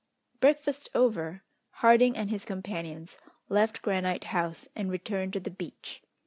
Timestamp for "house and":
4.33-4.89